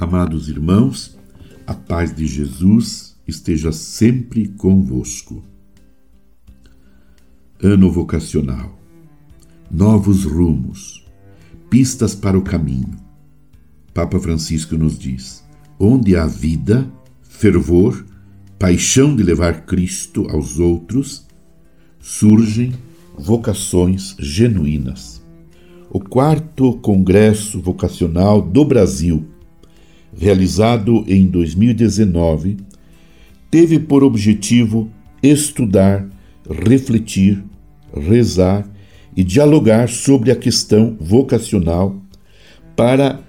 [0.00, 1.14] Amados irmãos,
[1.66, 5.44] a paz de Jesus esteja sempre convosco.
[7.62, 8.80] Ano vocacional.
[9.70, 11.06] Novos rumos.
[11.68, 12.96] Pistas para o caminho.
[13.92, 15.44] Papa Francisco nos diz:
[15.78, 18.02] onde há vida, fervor,
[18.58, 21.26] paixão de levar Cristo aos outros,
[21.98, 22.72] surgem
[23.18, 25.22] vocações genuínas.
[25.90, 29.29] O quarto Congresso Vocacional do Brasil
[30.16, 32.58] realizado em 2019,
[33.50, 34.90] teve por objetivo
[35.22, 36.06] estudar,
[36.48, 37.42] refletir,
[37.94, 38.66] rezar
[39.16, 41.96] e dialogar sobre a questão vocacional
[42.76, 43.20] para,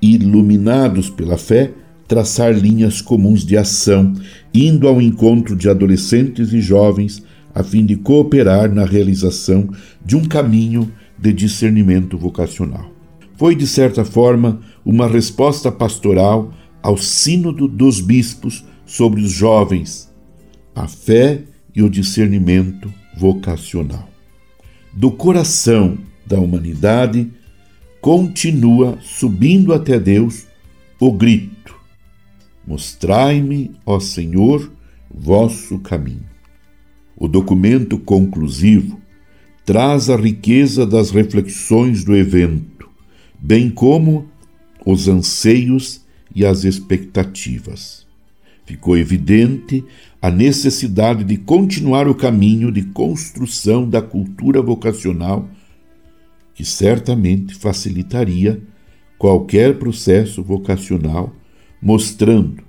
[0.00, 1.72] iluminados pela fé,
[2.06, 4.12] traçar linhas comuns de ação,
[4.54, 7.22] indo ao encontro de adolescentes e jovens
[7.54, 9.70] a fim de cooperar na realização
[10.04, 12.90] de um caminho de discernimento vocacional.
[13.36, 20.08] Foi, de certa forma, uma resposta pastoral ao Sínodo dos Bispos sobre os jovens,
[20.72, 21.42] a fé
[21.74, 24.08] e o discernimento vocacional.
[24.92, 27.28] Do coração da humanidade
[28.00, 30.46] continua subindo até Deus
[31.00, 31.74] o grito:
[32.64, 34.70] Mostrai-me, ó Senhor,
[35.12, 36.24] vosso caminho.
[37.16, 39.00] O documento conclusivo
[39.64, 42.88] traz a riqueza das reflexões do evento,
[43.40, 44.28] bem como
[44.86, 46.00] os anseios
[46.32, 48.06] e as expectativas.
[48.64, 49.84] Ficou evidente
[50.22, 55.48] a necessidade de continuar o caminho de construção da cultura vocacional,
[56.54, 58.62] que certamente facilitaria
[59.18, 61.34] qualquer processo vocacional,
[61.82, 62.62] mostrando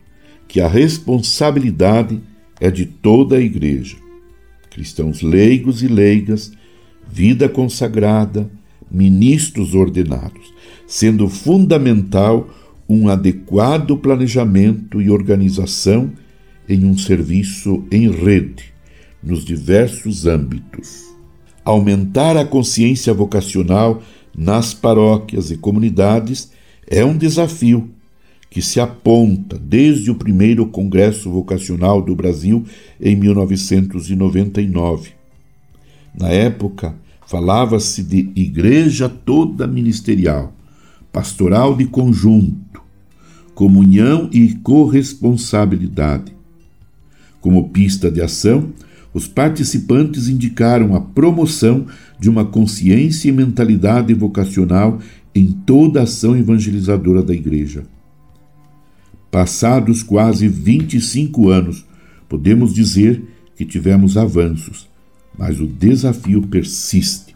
[0.47, 2.19] que a responsabilidade
[2.59, 3.97] é de toda a Igreja.
[4.69, 6.51] Cristãos leigos e leigas,
[7.07, 8.49] vida consagrada,
[8.89, 10.53] ministros ordenados,
[10.85, 12.49] sendo fundamental
[12.87, 16.11] um adequado planejamento e organização
[16.67, 18.73] em um serviço em rede,
[19.21, 21.05] nos diversos âmbitos.
[21.63, 24.01] Aumentar a consciência vocacional
[24.37, 26.51] nas paróquias e comunidades
[26.87, 27.89] é um desafio
[28.49, 32.63] que se aponta desde o primeiro Congresso Vocacional do Brasil
[32.99, 35.11] em 1999.
[36.17, 36.95] Na época,
[37.27, 40.55] falava-se de igreja toda ministerial,
[41.11, 42.81] pastoral de conjunto,
[43.53, 46.33] comunhão e corresponsabilidade.
[47.41, 48.71] Como pista de ação,
[49.13, 51.85] os participantes indicaram a promoção
[52.17, 54.99] de uma consciência e mentalidade vocacional
[55.35, 57.83] em toda a ação evangelizadora da Igreja.
[59.29, 61.85] Passados quase 25 anos,
[62.29, 63.21] podemos dizer
[63.55, 64.86] que tivemos avanços,
[65.37, 67.35] mas o desafio persiste,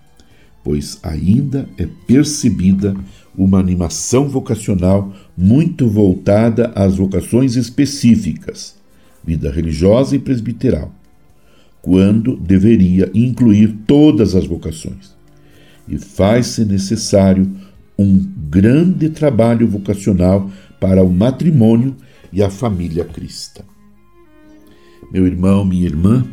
[0.64, 2.96] pois ainda é percebida
[3.38, 8.76] uma animação vocacional muito voltada às vocações específicas,
[9.24, 10.94] vida religiosa e presbiteral,
[11.82, 15.16] quando deveria incluir todas as vocações.
[15.88, 17.50] E faz-se necessário
[17.98, 18.18] um
[18.50, 21.96] grande trabalho vocacional para o matrimônio
[22.32, 23.64] e a família cristã.
[25.12, 26.26] Meu irmão, minha irmã,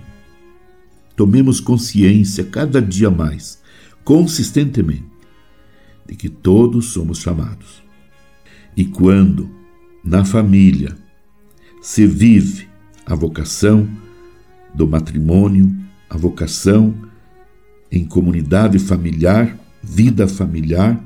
[1.18, 3.60] tomemos consciência cada dia mais,
[4.04, 5.04] consistentemente,
[6.06, 7.82] de que todos somos chamados.
[8.76, 9.50] E quando,
[10.04, 10.96] na família,
[11.82, 12.68] se vive
[13.04, 13.88] a vocação
[14.72, 15.76] do matrimônio,
[16.08, 16.94] a vocação
[17.90, 21.04] em comunidade familiar, vida familiar,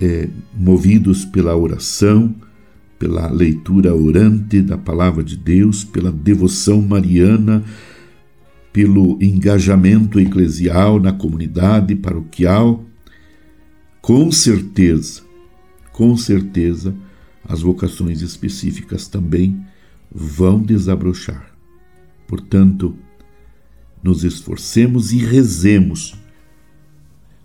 [0.00, 2.34] é, movidos pela oração,
[2.98, 7.62] pela leitura orante da palavra de Deus, pela devoção mariana,
[8.78, 12.84] pelo engajamento eclesial na comunidade paroquial,
[14.00, 15.22] com certeza,
[15.92, 16.94] com certeza,
[17.44, 19.60] as vocações específicas também
[20.14, 21.50] vão desabrochar.
[22.28, 22.94] Portanto,
[24.00, 26.14] nos esforcemos e rezemos,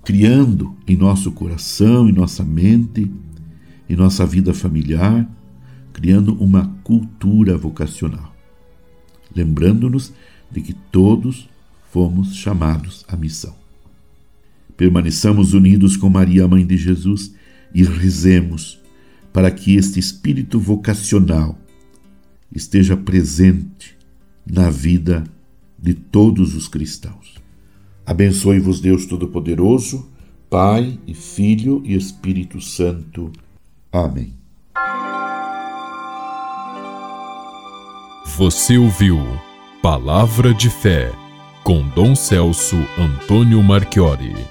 [0.06, 3.12] criando em nosso coração, em nossa mente,
[3.90, 5.28] em nossa vida familiar,
[5.92, 8.36] criando uma cultura vocacional.
[9.36, 10.14] Lembrando-nos
[10.54, 11.50] de que todos
[11.92, 13.56] fomos chamados à missão.
[14.78, 17.34] Permaneçamos unidos com Maria, Mãe de Jesus,
[17.74, 18.80] e rezemos
[19.32, 21.58] para que este espírito vocacional
[22.54, 23.98] esteja presente
[24.46, 25.24] na vida
[25.78, 27.36] de todos os cristãos.
[28.06, 30.08] Abençoe-vos, Deus Todo-Poderoso,
[30.50, 33.32] Pai e Filho e Espírito Santo.
[33.92, 34.34] Amém.
[38.38, 39.18] Você ouviu
[39.84, 41.12] Palavra de Fé,
[41.62, 44.48] com Dom Celso Antônio Marchiori.